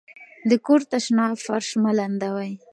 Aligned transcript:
د 0.49 0.51
کور 0.65 0.81
تشناب 0.91 1.35
فرش 1.45 1.69
مه 1.83 1.91
لندوئ. 1.97 2.51